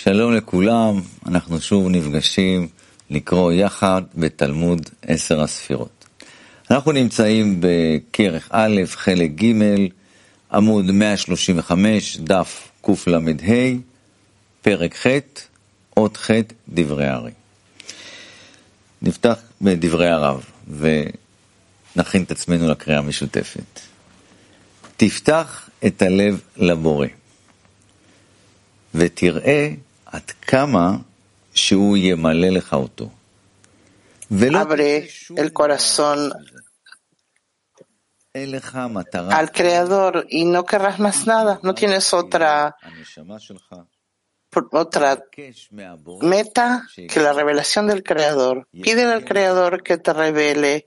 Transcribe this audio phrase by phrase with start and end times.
[0.00, 2.68] שלום לכולם, אנחנו שוב נפגשים
[3.10, 6.06] לקרוא יחד בתלמוד עשר הספירות.
[6.70, 9.52] אנחנו נמצאים בכרך א', חלק ג',
[10.52, 13.18] עמוד 135, דף קל"ה,
[14.62, 15.06] פרק ח',
[15.96, 16.30] אות ח',
[16.68, 17.32] דברי הארי.
[19.02, 20.44] נפתח בדברי הרב
[21.96, 23.80] ונכין את עצמנו לקריאה המשותפת.
[24.96, 27.06] תפתח את הלב לבורא
[28.94, 29.70] ותראה
[34.60, 36.32] Abre el corazón
[39.30, 42.76] al Creador y no querrás más nada, no tienes otra
[44.72, 45.24] otra
[46.22, 48.68] meta que la revelación del Creador.
[48.70, 50.86] Pídele al Creador que te revele,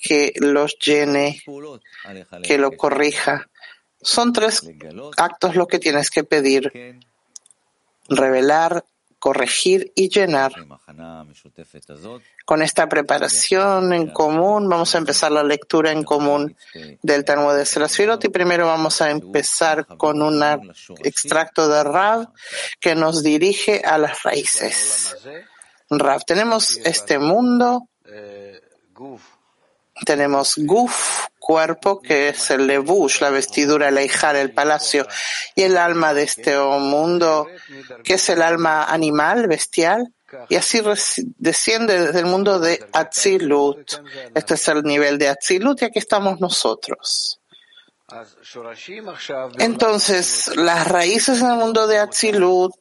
[0.00, 1.42] que los llene,
[2.42, 3.48] que lo corrija.
[4.00, 4.62] Son tres
[5.16, 6.72] actos lo que tienes que pedir.
[8.16, 8.84] Revelar,
[9.22, 10.52] corregir y llenar.
[12.44, 16.56] Con esta preparación en común, vamos a empezar la lectura en común
[17.02, 20.42] del Talmud de Serasfirot y primero vamos a empezar con un
[21.04, 22.32] extracto de Rav
[22.80, 25.16] que nos dirige a las raíces.
[25.88, 27.88] Rav, tenemos este mundo
[30.04, 35.06] tenemos Guf, cuerpo, que es el Levush, la vestidura, el Eijar, el palacio,
[35.54, 37.48] y el alma de este mundo,
[38.04, 40.12] que es el alma animal, bestial,
[40.48, 40.80] y así
[41.36, 43.92] desciende desde el mundo de Atzilut.
[44.34, 47.41] Este es el nivel de Atzilut y aquí estamos nosotros.
[49.58, 52.74] Entonces, las raíces en el mundo de Atzilut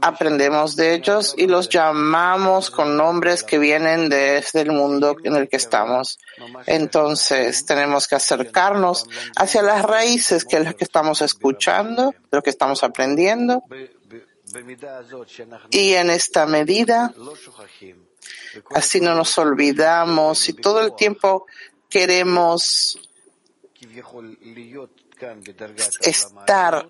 [0.00, 5.48] aprendemos de ellos y los llamamos con nombres que vienen desde el mundo en el
[5.48, 6.18] que estamos.
[6.66, 9.06] Entonces, tenemos que acercarnos
[9.36, 13.64] hacia las raíces que es lo que estamos escuchando, lo que estamos aprendiendo.
[15.70, 17.12] Y en esta medida,
[18.74, 21.46] así no nos olvidamos y todo el tiempo
[21.88, 22.98] queremos
[26.02, 26.82] estar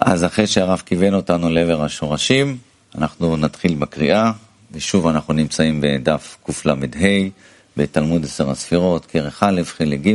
[0.00, 2.58] אז אחרי שהרב כיוון אותנו לעבר השורשים,
[2.94, 4.32] אנחנו נתחיל בקריאה.
[4.72, 6.74] ושוב אנחנו נמצאים בדף קל"ה.
[7.76, 10.14] בתלמוד עשר הספירות, כרך א', חלק ג',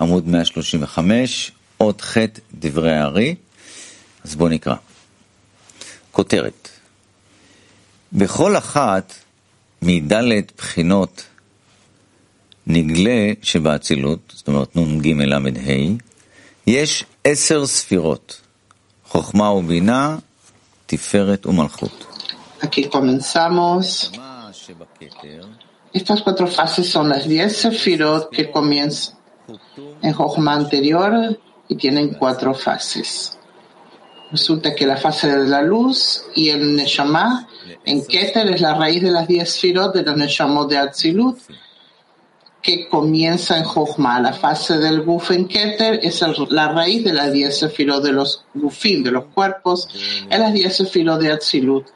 [0.00, 2.16] עמוד 135, אות ח',
[2.54, 3.34] דברי הארי.
[4.24, 4.74] אז בואו נקרא.
[6.12, 6.68] כותרת:
[8.12, 9.14] בכל אחת
[9.82, 11.24] מדלת בחינות
[12.66, 15.38] נגלה שבאצילות, זאת אומרת נ"ג ל"ה,
[16.66, 18.40] יש עשר ספירות,
[19.04, 20.18] חוכמה ובינה,
[20.86, 22.17] תפארת ומלכות.
[22.60, 24.12] Aquí comenzamos.
[25.92, 29.16] Estas cuatro fases son las diez sefirot que comienzan
[30.02, 33.38] en Jochma anterior y tienen cuatro fases.
[34.30, 37.48] Resulta que la fase de la luz y el Neshama
[37.84, 41.38] en Keter es la raíz de las diez sefirot de los Neshamot de Atzilut
[42.60, 44.20] que comienza en Jochma.
[44.20, 48.44] La fase del Guf en Keter es la raíz de las diez sefirot de los
[48.52, 49.88] Gufim, de los cuerpos,
[50.28, 51.86] en las diez sefirot de Atzilut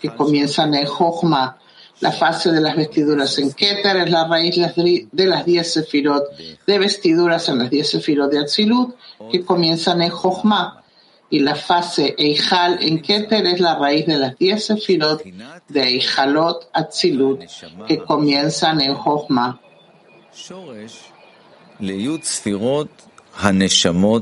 [0.00, 1.58] que comienzan en Jochma.
[2.00, 4.56] La fase de las vestiduras en Keter es la raíz
[5.12, 6.24] de las diez sefirot
[6.66, 8.96] de vestiduras en las diez sefirot de Atzilut
[9.30, 10.82] que comienzan en Jochma.
[11.30, 15.22] Y la fase Eijal en Keter es la raíz de las diez sefirot
[15.68, 17.40] de Eijalot Atzilut
[17.86, 19.60] que comienzan en Jochma.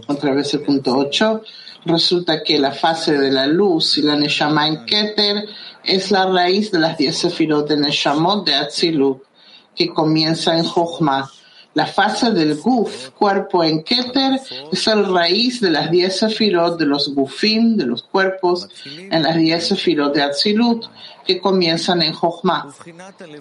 [0.09, 1.43] Otra vez el punto 8.
[1.85, 5.47] Resulta que la fase de la luz y la Neshama en Keter
[5.85, 9.23] es la raíz de las diez sefirot de Neshamot de Atzilut,
[9.75, 11.31] que comienza en Jochma.
[11.73, 14.41] La fase del Guf, cuerpo en Keter,
[14.73, 19.37] es la raíz de las diez sefirot de los Gufim, de los cuerpos, en las
[19.37, 20.87] diez sefirot de Atzilut,
[21.25, 22.75] que comienzan en Jochma.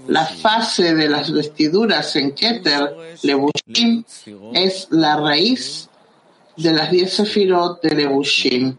[0.08, 4.04] La fase de las vestiduras en Keter, Levushim,
[4.54, 5.89] es la raíz
[6.62, 8.78] de las diez sefirot de Levushim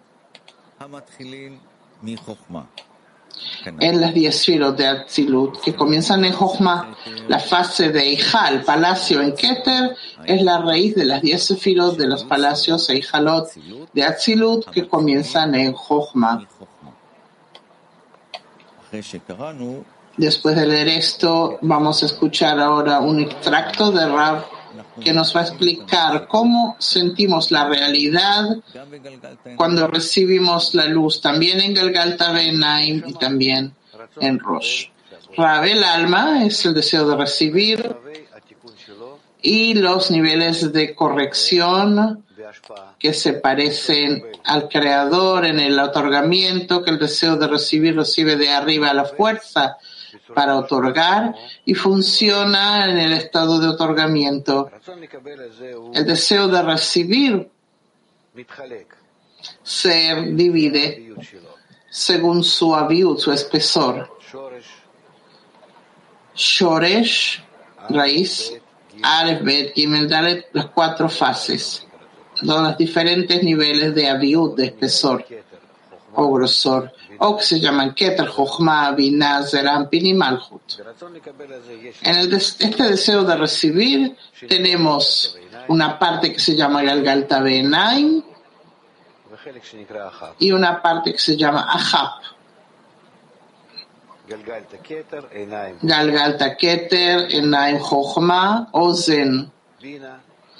[3.78, 6.94] en las diez filos de Atzilut, que comienzan en Jochma.
[7.28, 12.06] La fase de Ijal, palacio en Keter, es la raíz de las diez filos de
[12.06, 13.48] los palacios Eijalot
[13.92, 16.46] de Atzilut, que comienzan en Jochma.
[20.16, 24.44] Después de leer esto, vamos a escuchar ahora un extracto de Rav
[25.02, 28.56] que nos va a explicar cómo sentimos la realidad
[29.56, 33.74] cuando recibimos la luz, también en Galgalta Benaim y también
[34.20, 34.88] en Rosh.
[35.36, 37.96] Rabe, el alma, es el deseo de recibir
[39.42, 42.24] y los niveles de corrección
[42.98, 48.50] que se parecen al creador en el otorgamiento, que el deseo de recibir recibe de
[48.50, 49.78] arriba a la fuerza
[50.34, 51.34] para otorgar
[51.64, 54.70] y funciona en el estado de otorgamiento.
[55.94, 57.50] El deseo de recibir
[59.62, 61.14] se divide
[61.88, 64.18] según su aviud, su espesor.
[66.34, 67.42] Shoresh,
[67.88, 68.52] raíz,
[69.02, 71.86] Aleph, Bet, Gimel, Dalet, las cuatro fases,
[72.42, 75.24] los diferentes niveles de aviud, de espesor
[76.14, 80.80] o grosor, o que se llaman Keter, Jochma, Binah, Zerampin y Malchut.
[82.02, 84.16] En el este deseo de recibir
[84.48, 85.36] tenemos
[85.68, 88.22] una parte que se llama Galgalta Benaim
[90.38, 92.20] y una parte que se llama Ahab.
[95.82, 99.50] Galgalta Keter, Enaim Jochma, Ozen,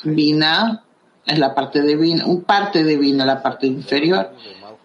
[0.03, 0.83] Bina,
[1.27, 4.35] es la parte de Bina, un parte de Bina, la parte inferior,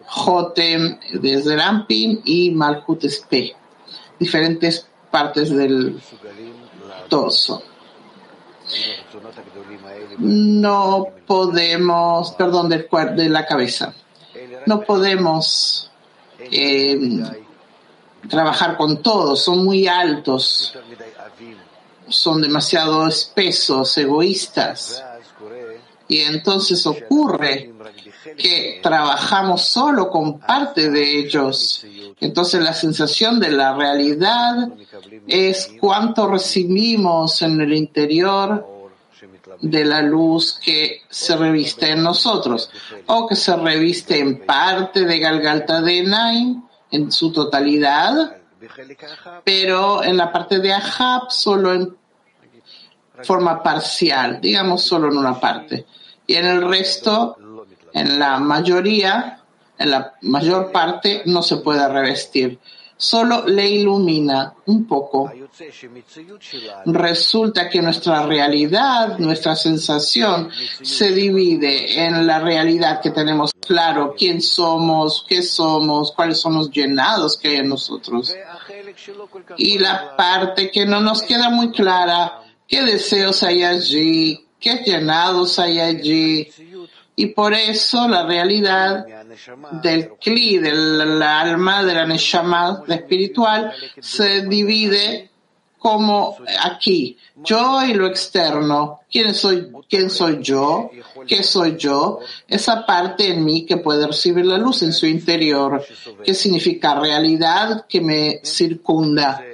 [0.07, 3.55] Jotem de Zerampin y Malchut P,
[4.19, 5.99] diferentes partes del
[7.09, 7.63] torso.
[10.17, 13.93] No podemos, perdón, del de la cabeza,
[14.65, 15.91] no podemos
[16.39, 16.97] eh,
[18.29, 20.73] trabajar con todos, son muy altos,
[22.07, 25.03] son demasiado espesos, egoístas.
[26.07, 27.73] Y entonces ocurre
[28.37, 31.85] que trabajamos solo con parte de ellos.
[32.19, 34.69] Entonces la sensación de la realidad
[35.27, 38.75] es cuánto recibimos en el interior
[39.61, 42.69] de la luz que se reviste en nosotros
[43.05, 48.37] o que se reviste en parte de Galgalta de Nain en su totalidad,
[49.43, 51.95] pero en la parte de Ahab solo en
[53.23, 55.85] forma parcial, digamos solo en una parte.
[56.27, 57.37] Y en el resto,
[57.93, 59.41] en la mayoría,
[59.77, 62.59] en la mayor parte, no se puede revestir.
[62.97, 65.29] Solo le ilumina un poco.
[66.85, 70.49] Resulta que nuestra realidad, nuestra sensación,
[70.81, 76.71] se divide en la realidad que tenemos claro, quién somos, qué somos, cuáles son los
[76.71, 78.33] llenados que hay en nosotros.
[79.57, 85.59] Y la parte que no nos queda muy clara, qué deseos hay allí, qué llenados
[85.59, 86.49] hay allí.
[87.15, 89.05] Y por eso la realidad
[89.81, 95.29] del cli, del alma, de la neshama espiritual, se divide
[95.85, 100.89] como aquí, yo y lo externo, quién soy, quién soy yo,
[101.27, 105.85] qué soy yo, esa parte en mí que puede recibir la luz en su interior,
[106.23, 109.45] que significa realidad que me circunda,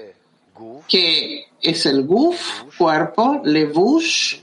[0.91, 4.39] que es el guf, cuerpo, levush,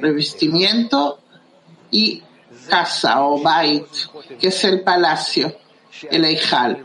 [0.00, 1.18] revestimiento
[1.90, 2.22] y
[2.68, 3.84] casa o bait,
[4.38, 5.52] que es el palacio,
[6.08, 6.84] el eijal.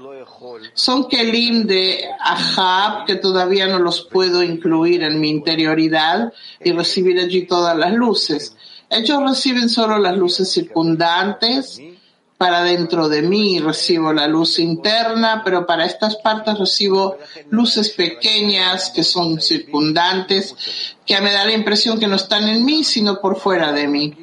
[0.74, 7.20] Son kelim de Ahab que todavía no los puedo incluir en mi interioridad y recibir
[7.20, 8.58] allí todas las luces.
[8.90, 11.80] Ellos reciben solo las luces circundantes.
[12.44, 17.18] Para dentro de mí recibo la luz interna, pero para estas partes recibo
[17.52, 20.54] luces pequeñas que son circundantes,
[21.06, 24.14] que me da la impresión que no están en mí, sino por fuera de mí.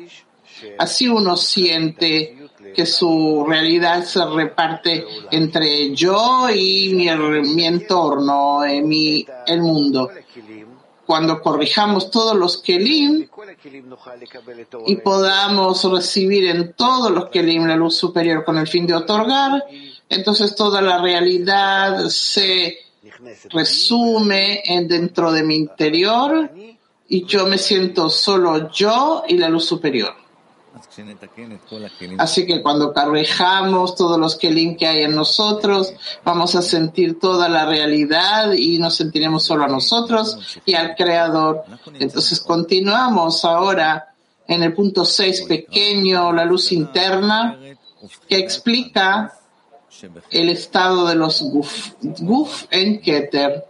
[0.78, 2.36] Así uno siente
[2.76, 10.10] que su realidad se reparte entre yo y mi, entorno, mi, el mundo.
[11.10, 13.26] Cuando corrijamos todos los kelim
[14.86, 19.64] y podamos recibir en todos los kelim la luz superior con el fin de otorgar,
[20.08, 22.78] entonces toda la realidad se
[23.48, 26.48] resume en dentro de mi interior
[27.08, 30.14] y yo me siento solo yo y la luz superior.
[32.18, 35.92] Así que cuando corrijamos todos los kelim que hay en nosotros,
[36.24, 41.64] vamos a sentir toda la realidad y nos sentiremos solo a nosotros y al Creador.
[41.98, 44.14] Entonces continuamos ahora
[44.48, 47.56] en el punto 6 pequeño, la luz interna,
[48.28, 49.32] que explica
[50.30, 53.69] el estado de los guf, guf en Keter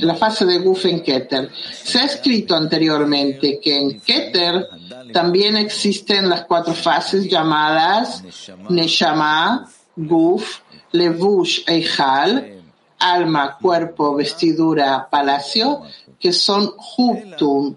[0.00, 1.50] la fase de Guf en Keter.
[1.72, 4.68] Se ha escrito anteriormente que en Keter
[5.12, 8.22] también existen las cuatro fases llamadas
[8.68, 10.60] Neshama, Guf,
[10.92, 12.62] Levush Eijal,
[12.98, 15.82] alma, cuerpo, vestidura, palacio,
[16.18, 17.76] que son Huptum,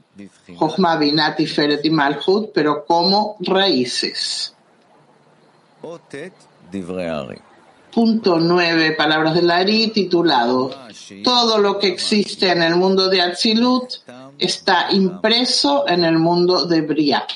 [0.56, 4.54] Jochma, Binat, Tiferet y Malhut, pero como raíces.
[7.92, 10.72] Punto 9, palabras del Ari, titulado
[11.24, 13.94] Todo lo que existe en el mundo de Atzilut
[14.38, 17.28] está impreso en el mundo de Briah.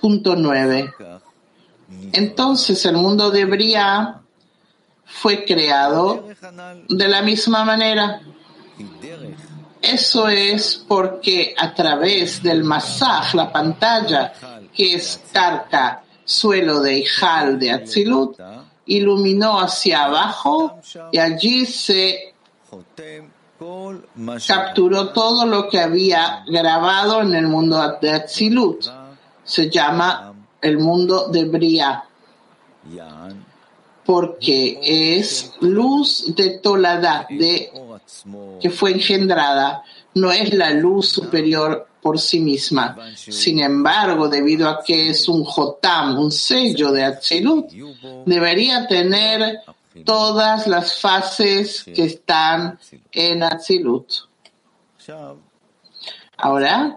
[0.00, 0.94] Punto 9.
[2.12, 4.20] Entonces el mundo de Briah
[5.04, 6.24] fue creado
[6.88, 8.22] de la misma manera.
[9.82, 14.32] Eso es porque a través del masaj, la pantalla,
[14.74, 18.38] que es carca, suelo de Ijal de Atzilut,
[18.86, 20.78] iluminó hacia abajo
[21.10, 22.34] y allí se
[24.46, 28.86] capturó todo lo que había grabado en el mundo de Atzilut.
[29.42, 32.04] Se llama el mundo de Bria,
[34.06, 37.72] porque es luz de Tolada, de,
[38.60, 39.82] que fue engendrada,
[40.14, 42.96] no es la luz superior por sí misma.
[43.14, 47.70] Sin embargo, debido a que es un Jotam, un sello de Atzilut,
[48.26, 49.60] debería tener
[50.04, 52.78] todas las fases que están
[53.12, 54.12] en Atzilut.
[56.36, 56.96] Ahora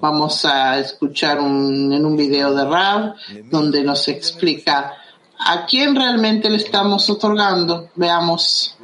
[0.00, 3.14] vamos a escuchar un, en un video de Rab
[3.50, 4.94] donde nos explica
[5.38, 7.90] a quién realmente le estamos otorgando.
[7.96, 8.76] Veamos.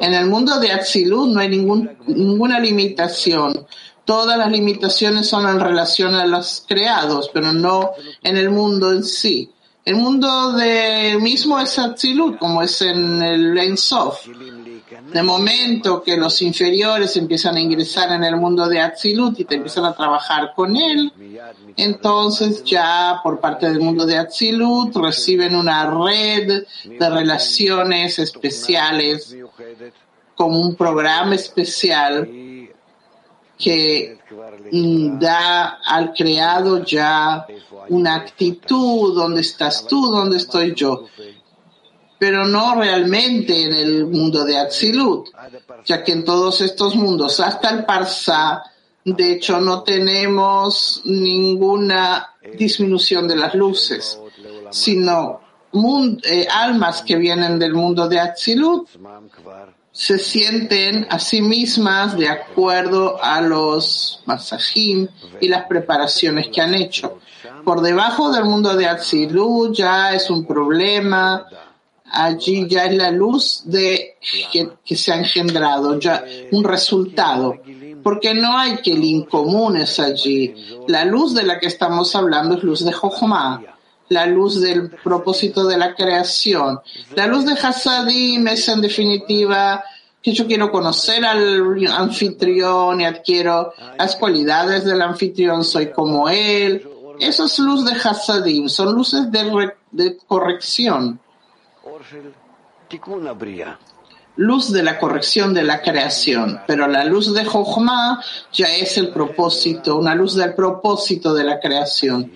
[0.00, 3.66] En el mundo de Atzilut no hay ninguna limitación.
[4.04, 7.92] Todas las limitaciones son en relación a los creados, pero no
[8.22, 9.50] en el mundo en sí.
[9.84, 14.26] El mundo de mismo es Atzilut, como es en el Ensof.
[15.12, 19.56] De momento que los inferiores empiezan a ingresar en el mundo de Atzilut y te
[19.56, 21.12] empiezan a trabajar con él,
[21.76, 29.36] entonces ya por parte del mundo de Atzilut reciben una red de relaciones especiales
[30.34, 32.28] como un programa especial
[33.58, 34.18] que
[35.18, 37.46] da al creado ya
[37.88, 40.10] una actitud, ¿dónde estás tú?
[40.10, 41.06] ¿Dónde estoy yo?
[42.18, 45.28] Pero no realmente en el mundo de Atzilut,
[45.84, 48.62] ya que en todos estos mundos, hasta el Parsa,
[49.04, 54.18] de hecho no tenemos ninguna disminución de las luces,
[54.70, 55.40] sino
[56.24, 58.88] eh, almas que vienen del mundo de Atzilut
[59.92, 65.08] se sienten a sí mismas de acuerdo a los masajim
[65.40, 67.18] y las preparaciones que han hecho.
[67.64, 71.46] Por debajo del mundo de Atzilut ya es un problema,
[72.10, 74.16] allí ya es la luz de
[74.52, 77.54] que, se ha engendrado, ya un resultado,
[78.02, 80.54] porque no hay que incomunes allí.
[80.88, 83.62] La luz de la que estamos hablando es luz de Jochma
[84.08, 86.80] la luz del propósito de la creación.
[87.14, 89.82] La luz de Hasadim es en definitiva
[90.22, 96.86] que yo quiero conocer al anfitrión y adquiero las cualidades del anfitrión, soy como él.
[97.20, 101.20] Eso es luz de Hasadim, son luces de, de corrección.
[104.36, 108.22] Luz de la corrección de la creación, pero la luz de Jochma
[108.52, 112.30] ya es el propósito, una luz del propósito de la creación.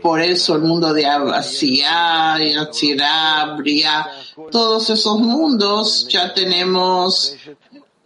[0.00, 4.06] Por eso el mundo de Abasia, Yatzirah, Bria,
[4.50, 7.36] todos esos mundos ya tenemos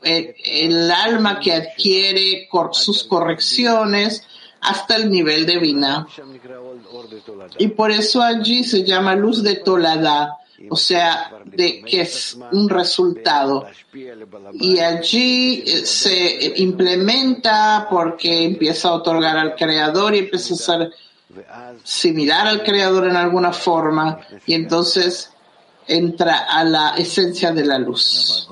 [0.03, 4.25] eh, el alma que adquiere sus correcciones
[4.61, 6.07] hasta el nivel de Vina.
[7.59, 10.39] Y por eso allí se llama luz de Tolada,
[10.71, 13.67] o sea, de que es un resultado.
[14.55, 20.93] Y allí eh, se implementa porque empieza a otorgar al creador y empieza a ser
[21.85, 25.31] similar al creador en alguna forma y entonces
[25.87, 28.49] entra a la esencia de la luz.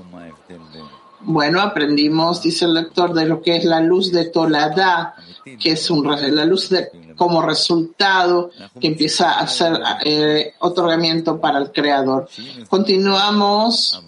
[1.20, 5.16] Bueno, aprendimos, dice el lector, de lo que es la luz de Tolada,
[5.60, 8.50] que es un, la luz de, como resultado
[8.80, 12.28] que empieza a hacer eh, otorgamiento para el creador.
[12.68, 14.02] Continuamos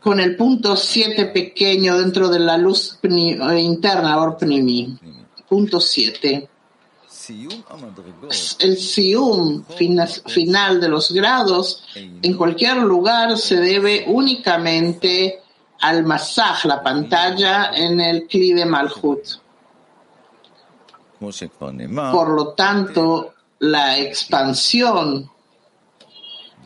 [0.00, 4.98] con el punto 7 pequeño dentro de la luz interna, Orpnimi.
[5.48, 6.48] Punto 7
[8.58, 9.64] el sium
[10.26, 15.40] final de los grados en cualquier lugar se debe únicamente
[15.80, 19.43] al masaj, la pantalla en el cli de Malhut.
[21.18, 25.30] Por lo tanto, la expansión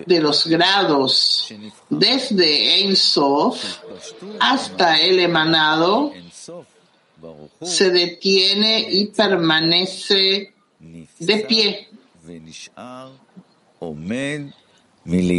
[0.07, 1.53] de los grados
[1.89, 3.63] desde Ein Sof
[4.41, 6.13] hasta el emanado
[7.63, 10.55] se detiene y permanece
[11.19, 11.89] de pie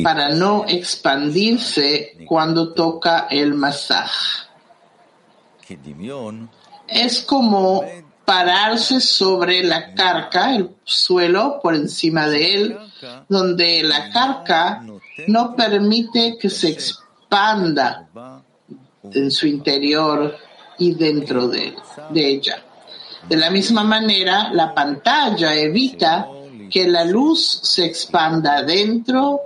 [0.04, 4.12] para no expandirse cuando toca el masaj.
[6.88, 7.86] Es como
[8.30, 12.78] pararse sobre la carca, el suelo por encima de él,
[13.28, 14.86] donde la carca
[15.26, 18.08] no permite que se expanda
[19.12, 20.38] en su interior
[20.78, 21.74] y dentro de,
[22.14, 22.64] ella.
[23.28, 26.28] De la misma manera, la pantalla evita
[26.70, 29.40] que la luz se expanda dentro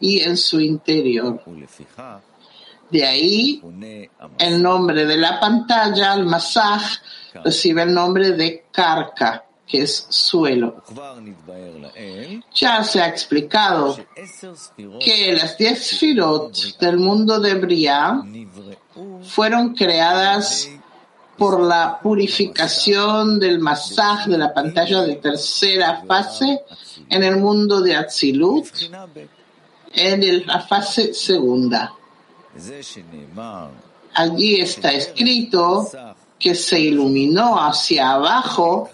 [0.00, 1.42] y en su interior.
[2.88, 3.62] De ahí
[4.38, 6.80] el nombre de la pantalla, al masaj,
[7.44, 10.82] recibe el nombre de Karka, que es suelo.
[12.54, 13.96] Ya se ha explicado
[14.98, 18.22] que las diez Sfirot del mundo de Briah
[19.22, 20.68] fueron creadas
[21.40, 26.60] por la purificación del masaj de la pantalla de tercera fase
[27.08, 28.66] en el mundo de Atsilut,
[29.94, 31.94] en la fase segunda.
[34.12, 35.90] Allí está escrito
[36.40, 38.88] que se iluminó hacia abajo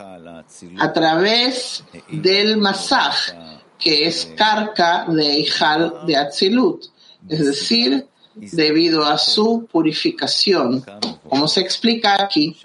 [0.79, 3.15] a través del masaj,
[3.79, 6.87] que es carca de Ijal de Atzilut,
[7.29, 10.85] es decir, debido a su purificación,
[11.29, 12.57] como se explica aquí.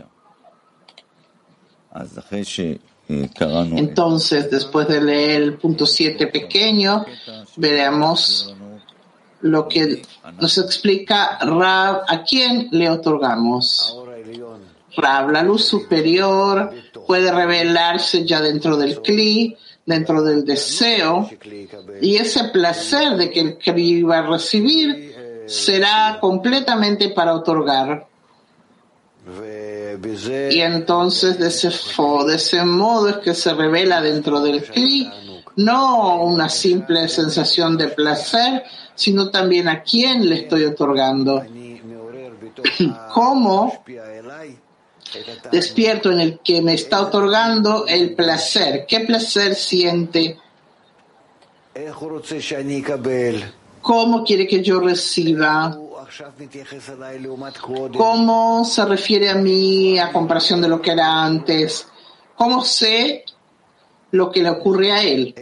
[3.08, 7.06] Entonces, después de leer el punto 7 pequeño,
[7.58, 8.56] veremos
[9.42, 10.02] lo que
[10.40, 13.98] nos explica Rab, a quién le otorgamos.
[14.98, 16.72] La luz superior
[17.08, 19.56] puede revelarse ya dentro del Kli,
[19.86, 21.30] dentro del deseo,
[22.02, 28.08] y ese placer de que el Kli va a recibir será completamente para otorgar.
[30.50, 35.10] Y entonces de ese, de ese modo es que se revela dentro del Kli
[35.58, 38.64] no una simple sensación de placer,
[38.96, 41.44] sino también a quién le estoy otorgando.
[43.14, 43.84] ¿Cómo
[45.52, 48.86] despierto en el que me está otorgando el placer?
[48.88, 50.38] ¿Qué placer siente?
[53.82, 55.78] ¿Cómo quiere que yo reciba?
[57.98, 61.88] ¿Cómo se refiere a mí a comparación de lo que era antes?
[62.36, 63.24] ¿Cómo sé
[64.12, 65.34] lo que le ocurre a él?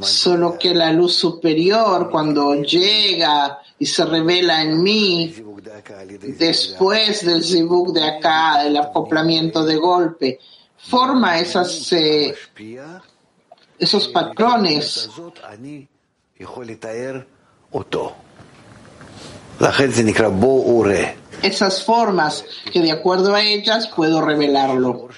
[0.00, 5.34] Solo que la luz superior, cuando llega y se revela en mí,
[6.38, 10.38] después del zibuk de acá, del acoplamiento de golpe,
[10.78, 12.34] forma esas, eh,
[13.78, 15.08] esos patrones.
[21.42, 25.08] Esas formas que de acuerdo a ellas puedo revelarlo.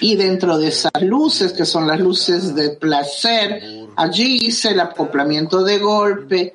[0.00, 3.62] Y dentro de esas luces, que son las luces de placer,
[3.96, 6.54] allí hice el acoplamiento de golpe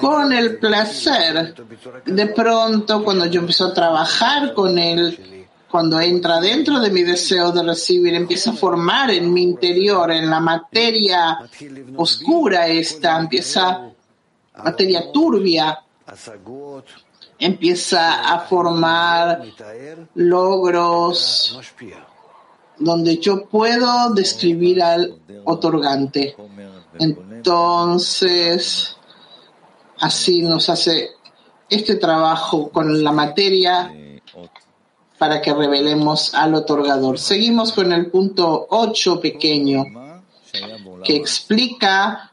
[0.00, 1.54] con el placer.
[2.06, 7.50] De pronto, cuando yo empiezo a trabajar con él, cuando entra dentro de mi deseo
[7.50, 11.38] de recibir, empieza a formar en mi interior, en la materia
[11.96, 13.90] oscura esta, empieza
[14.62, 15.78] materia turbia,
[17.42, 19.42] empieza a formar
[20.14, 21.58] logros
[22.78, 26.36] donde yo puedo describir al otorgante.
[26.98, 28.96] Entonces,
[29.98, 31.10] así nos hace
[31.68, 33.92] este trabajo con la materia
[35.18, 37.18] para que revelemos al otorgador.
[37.18, 39.84] Seguimos con el punto 8 pequeño
[41.04, 42.32] que explica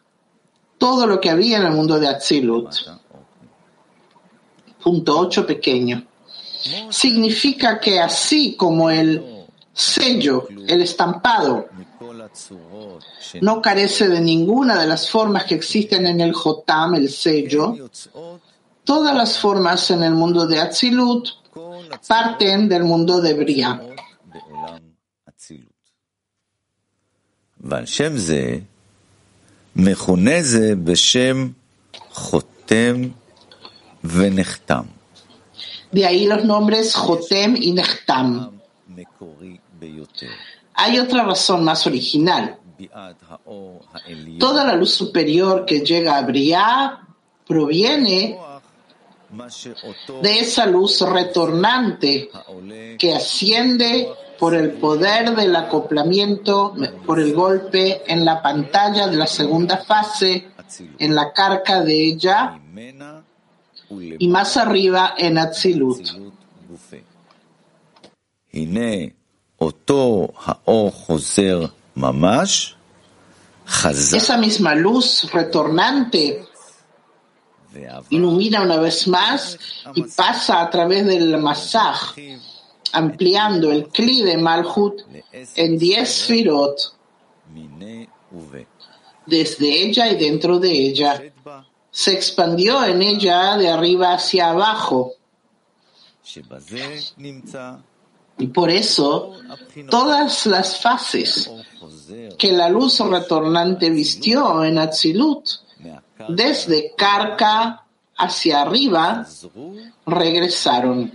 [0.77, 2.75] todo lo que había en el mundo de Atzilut.
[4.81, 6.05] Punto 8 pequeño.
[6.89, 11.69] Significa que así como el sello, el estampado,
[13.41, 17.75] no carece de ninguna de las formas que existen en el Jotam, el sello,
[18.83, 21.29] todas las formas en el mundo de Atzilut
[22.07, 23.81] parten del mundo de Bria.
[35.91, 38.59] De ahí los nombres Jotem y Nechtam.
[40.73, 42.57] Hay otra razón más original.
[44.39, 47.01] Toda la luz superior que llega a Briah
[47.45, 48.39] proviene
[50.21, 52.29] de esa luz retornante
[52.97, 54.09] que asciende
[54.39, 56.73] por el poder del acoplamiento,
[57.05, 60.49] por el golpe en la pantalla de la segunda fase,
[60.97, 62.59] en la carca de ella,
[63.89, 66.07] y más arriba en Atzilut.
[73.91, 76.45] Esa misma luz retornante
[78.09, 79.57] ilumina una vez más
[79.93, 82.15] y pasa a través del masaj,
[82.93, 85.01] ampliando el cli de Malhut
[85.55, 86.95] en 10 firot,
[89.25, 91.21] desde ella y dentro de ella,
[91.91, 95.13] se expandió en ella de arriba hacia abajo.
[98.37, 99.33] Y por eso,
[99.89, 101.51] todas las fases
[102.37, 105.45] que la luz retornante vistió en Atzilut,
[106.29, 107.85] desde Karka
[108.17, 109.25] hacia arriba,
[110.05, 111.11] regresaron.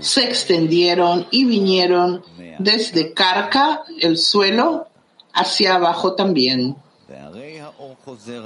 [0.00, 2.22] Se extendieron y vinieron
[2.58, 4.88] desde Karka, el suelo,
[5.32, 6.76] hacia abajo también.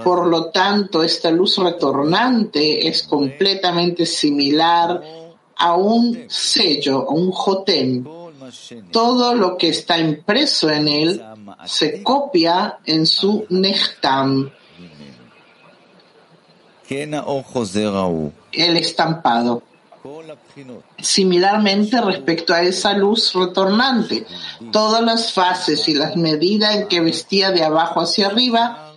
[0.04, 5.02] Por lo tanto, esta luz retornante es completamente similar
[5.56, 8.04] a un sello, a un jotem.
[8.92, 11.24] Todo lo que está impreso en él
[11.66, 14.50] se copia en su nechtam,
[18.52, 19.62] el estampado.
[20.98, 24.24] Similarmente respecto a esa luz retornante,
[24.72, 28.87] todas las fases y las medidas en que vestía de abajo hacia arriba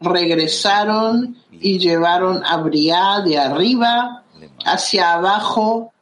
[0.00, 4.24] regresaron y llevaron a Briá de arriba
[4.64, 5.92] hacia abajo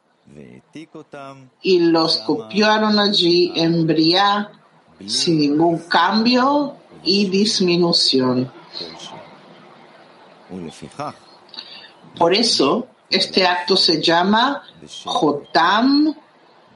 [1.61, 4.51] y los copiaron allí en Briá
[5.05, 8.51] sin ningún cambio y disminución.
[12.17, 14.63] Por eso, este acto se llama
[15.05, 16.15] Jotam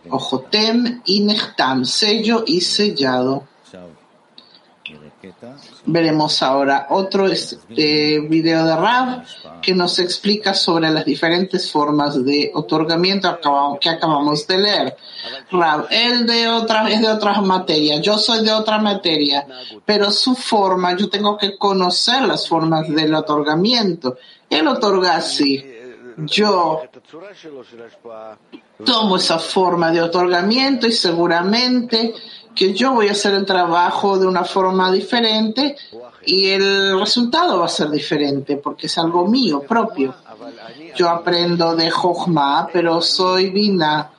[0.10, 3.48] o Jotem y Nechtam, sello y sellado.
[5.86, 9.24] Veremos ahora otro este, video de Rav
[9.62, 13.40] que nos explica sobre las diferentes formas de otorgamiento
[13.80, 14.98] que acabamos de leer.
[15.52, 19.48] Rav, él de otra, es de otra materia, yo soy de otra materia,
[19.86, 24.18] pero su forma, yo tengo que conocer las formas del otorgamiento.
[24.50, 25.73] Él otorga así.
[26.18, 26.82] Yo
[28.86, 32.14] tomo esa forma de otorgamiento y seguramente
[32.56, 35.76] que yo voy a hacer el trabajo de una forma diferente
[36.26, 40.14] y el resultado va a ser diferente porque es algo mío propio.
[40.96, 44.12] Yo aprendo de Jochma, pero soy Vina.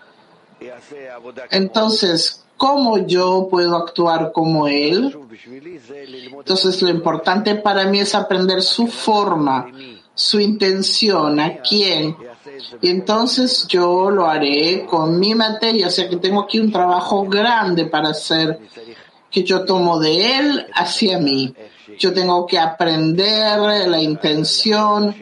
[1.51, 5.17] Entonces, ¿cómo yo puedo actuar como él?
[6.37, 9.67] Entonces, lo importante para mí es aprender su forma,
[10.15, 12.17] su intención, a quién,
[12.81, 17.25] y entonces yo lo haré con mi materia, o sea que tengo aquí un trabajo
[17.25, 18.61] grande para hacer,
[19.31, 21.55] que yo tomo de él hacia mí.
[21.99, 25.15] Yo tengo que aprender la intención,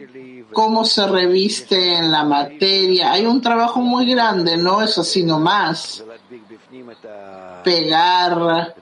[0.51, 3.11] cómo se reviste en la materia.
[3.11, 6.03] Hay un trabajo muy grande, no es así nomás.
[7.63, 8.73] Pegar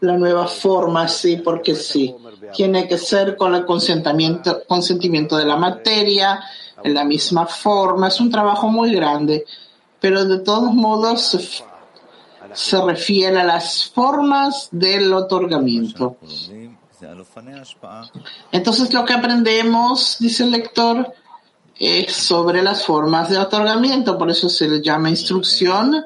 [0.00, 2.14] la nueva forma, sí, porque sí.
[2.54, 6.40] Tiene que ser con el consentimiento, consentimiento de la materia,
[6.82, 8.08] en la misma forma.
[8.08, 9.44] Es un trabajo muy grande,
[9.98, 11.36] pero de todos modos
[12.52, 16.16] se, refiere a las formas del otorgamiento.
[18.52, 21.12] Entonces lo que aprendemos, dice el lector,
[21.78, 26.04] es sobre las formas de otorgamiento, por eso se le llama instrucción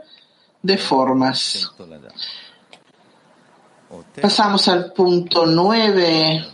[0.62, 1.70] de formas.
[4.20, 6.46] Pasamos al punto 9.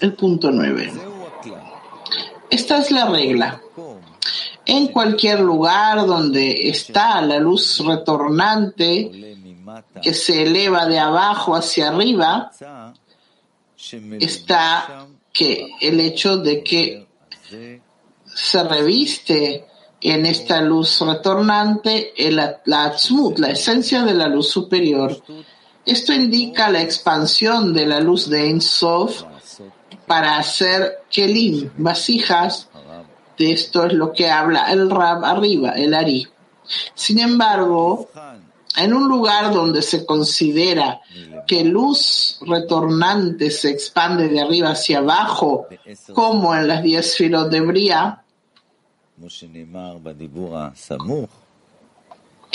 [0.00, 0.92] El punto 9.
[2.50, 3.60] Esta es la regla.
[4.66, 9.10] En cualquier lugar donde está la luz retornante
[10.02, 12.50] que se eleva de abajo hacia arriba,
[14.20, 17.06] está que el hecho de que
[18.24, 19.66] se reviste
[20.04, 22.94] en esta luz retornante la, la
[23.38, 25.16] la esencia de la luz superior,
[25.86, 29.24] esto indica la expansión de la luz de Ein Sof
[30.06, 32.68] para hacer kelim, vasijas.
[33.38, 36.28] De esto es lo que habla el Rab arriba, el Ari.
[36.94, 38.08] Sin embargo,
[38.76, 41.00] en un lugar donde se considera
[41.46, 45.66] que luz retornante se expande de arriba hacia abajo,
[46.12, 48.23] como en las diez filos de Bria,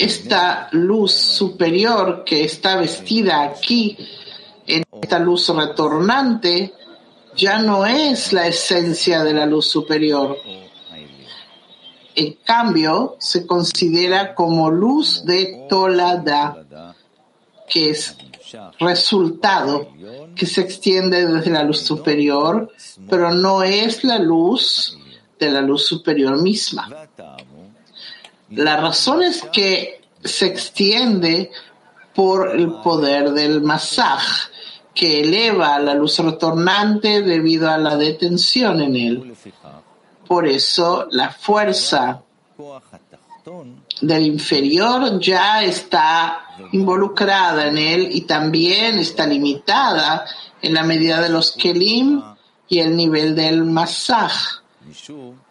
[0.00, 3.98] esta luz superior que está vestida aquí
[4.66, 6.72] en esta luz retornante
[7.36, 10.38] ya no es la esencia de la luz superior.
[12.14, 16.94] En cambio, se considera como luz de Tolada,
[17.68, 18.16] que es
[18.78, 19.88] resultado
[20.34, 22.72] que se extiende desde la luz superior,
[23.08, 24.98] pero no es la luz
[25.46, 26.88] de la luz superior misma.
[28.50, 31.50] La razón es que se extiende
[32.14, 34.22] por el poder del masaj,
[34.94, 39.34] que eleva la luz retornante debido a la detención en él.
[40.26, 42.22] Por eso la fuerza
[44.00, 50.26] del inferior ya está involucrada en él y también está limitada
[50.60, 52.22] en la medida de los kelim
[52.68, 54.59] y el nivel del masaj,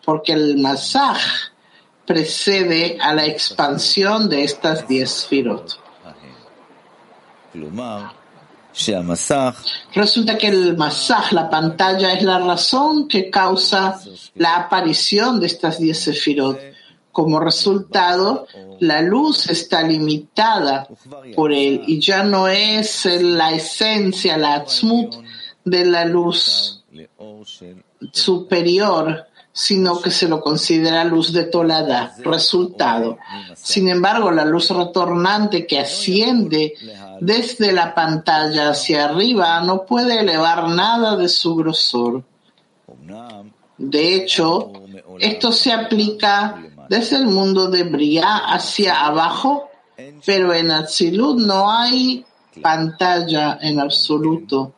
[0.05, 1.17] porque el masaj
[2.05, 5.79] precede a la expansión de estas diez firot.
[9.93, 13.99] Resulta que el masaj, la pantalla, es la razón que causa
[14.35, 16.59] la aparición de estas diez sefirot.
[17.11, 18.47] Como resultado,
[18.79, 20.87] la luz está limitada
[21.35, 25.15] por él y ya no es la esencia, la atzmut
[25.65, 26.85] de la luz
[28.13, 33.17] superior, sino que se lo considera luz de tolada, resultado.
[33.55, 36.73] Sin embargo, la luz retornante que asciende
[37.19, 42.23] desde la pantalla hacia arriba no puede elevar nada de su grosor.
[43.77, 44.71] De hecho,
[45.19, 49.69] esto se aplica desde el mundo de Briá hacia abajo,
[50.25, 52.25] pero en Atzilut no hay
[52.61, 54.73] pantalla en absoluto.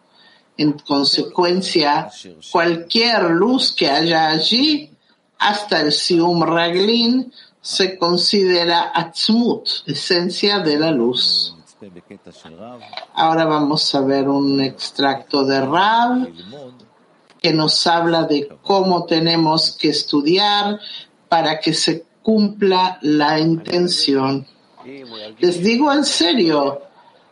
[0.62, 2.12] En consecuencia,
[2.52, 4.92] cualquier luz que haya allí,
[5.40, 11.56] hasta el Sium Raglin, se considera Atzmut, esencia de la luz.
[13.16, 16.30] Ahora vamos a ver un extracto de Rab
[17.42, 20.80] que nos habla de cómo tenemos que estudiar
[21.28, 24.46] para que se cumpla la intención.
[25.40, 26.84] Les digo en serio,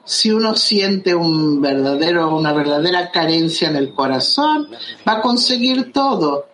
[0.05, 4.69] si uno siente un verdadero, una verdadera carencia en el corazón,
[5.07, 6.47] va a conseguir todo.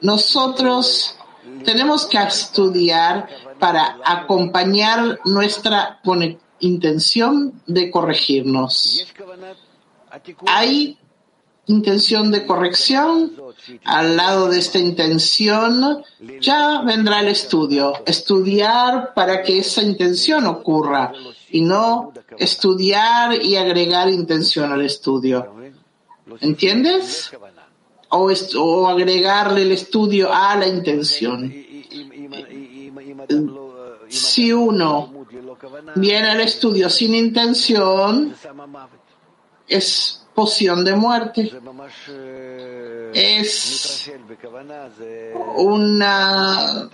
[0.00, 1.16] Nosotros
[1.64, 6.00] tenemos que estudiar para acompañar nuestra
[6.60, 9.06] intención de corregirnos.
[10.46, 10.98] Hay
[11.66, 13.32] intención de corrección,
[13.84, 16.02] al lado de esta intención
[16.40, 17.92] ya vendrá el estudio.
[18.06, 21.12] Estudiar para que esa intención ocurra
[21.50, 25.54] y no estudiar y agregar intención al estudio.
[26.40, 27.30] ¿Entiendes?
[28.10, 31.52] O, agregarle el estudio a la intención.
[34.08, 35.26] Si uno
[35.96, 38.34] viene al estudio sin intención,
[39.68, 41.52] es poción de muerte.
[43.12, 44.10] Es
[45.56, 46.88] una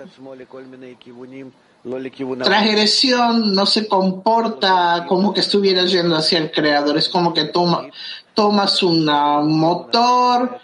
[2.42, 7.88] transgresión, no se comporta como que estuviera yendo hacia el creador, es como que toma,
[8.32, 10.58] tomas un motor,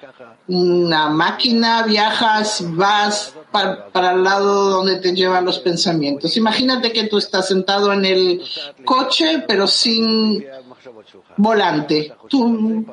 [0.49, 6.37] una máquina, viajas, vas para, el lado donde te llevan los pensamientos.
[6.37, 8.43] Imagínate que tú estás sentado en el
[8.85, 10.45] coche, pero sin
[11.37, 12.15] volante.
[12.29, 12.85] Tu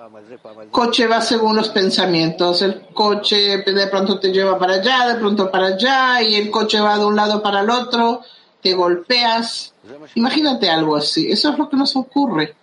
[0.72, 2.62] coche va según los pensamientos.
[2.62, 6.80] El coche de pronto te lleva para allá, de pronto para allá, y el coche
[6.80, 8.22] va de un lado para el otro,
[8.62, 9.74] te golpeas.
[10.16, 11.32] Imagínate algo así.
[11.32, 12.56] Eso es lo que nos ocurre.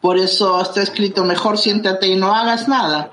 [0.00, 3.10] Por eso está escrito, mejor siéntate y no hagas nada.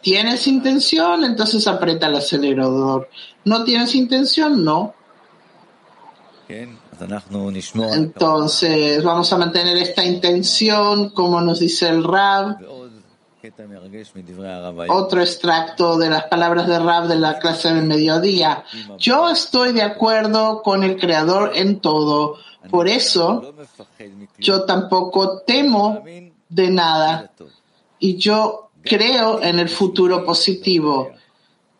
[0.00, 1.24] ¿Tienes intención?
[1.24, 3.08] Entonces aprieta el acelerador.
[3.44, 4.64] ¿No tienes intención?
[4.64, 4.94] No.
[7.94, 12.58] Entonces vamos a mantener esta intención, como nos dice el Rab.
[14.88, 18.64] Otro extracto de las palabras de Rab de la clase del mediodía.
[18.98, 22.38] Yo estoy de acuerdo con el Creador en todo.
[22.70, 23.54] Por eso
[24.38, 26.02] yo tampoco temo
[26.48, 27.32] de nada.
[27.98, 31.12] Y yo creo en el futuro positivo.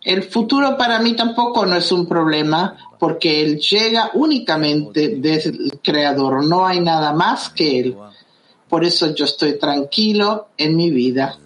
[0.03, 6.45] El futuro para mí tampoco no es un problema porque él llega únicamente del creador,
[6.45, 7.97] no hay nada más que él.
[8.69, 11.39] Por eso yo estoy tranquilo en mi vida.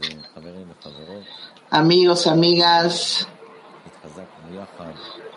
[1.70, 3.26] Amigos, amigas,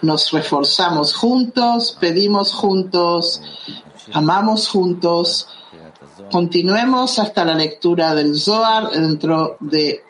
[0.01, 3.41] nos reforzamos juntos, pedimos juntos,
[4.11, 5.47] amamos juntos.
[6.31, 10.03] Continuemos hasta la lectura del Zohar dentro de